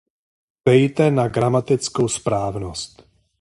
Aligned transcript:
Dbejte 0.63 1.11
na 1.11 1.27
gramatickou 1.27 2.07
správnost. 2.07 3.03